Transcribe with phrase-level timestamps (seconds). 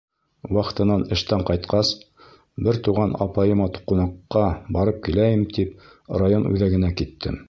[0.55, 1.91] Вахтанан эштән ҡайтҡас,
[2.67, 4.47] бер туған апайыма ҡунаҡҡа
[4.79, 5.87] барып киләйем тип
[6.23, 7.39] район үҙәгенә киттем.